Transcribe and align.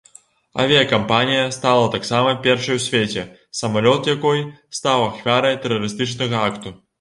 Авіякампанія 0.61 1.43
стала 1.57 1.83
таксама 1.95 2.31
першай 2.47 2.79
у 2.79 2.83
свеце, 2.85 3.25
самалёт 3.59 4.09
якой 4.15 4.41
стаў 4.79 5.07
ахвярай 5.11 5.61
тэрарыстычнага 5.67 6.43
акту. 6.49 6.75